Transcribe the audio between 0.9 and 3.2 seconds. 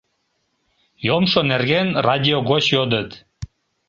—Йомшо нерген радио гоч йодыт.